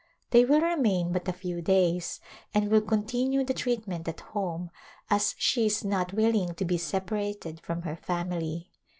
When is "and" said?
2.55-2.71